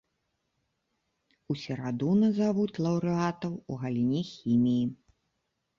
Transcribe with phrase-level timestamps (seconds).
[1.53, 4.85] У сераду назавуць лаўрэатаў у галіне хіміі.